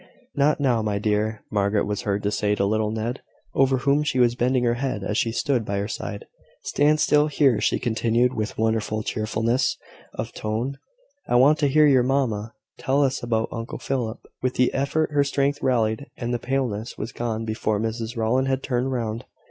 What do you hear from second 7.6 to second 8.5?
she continued,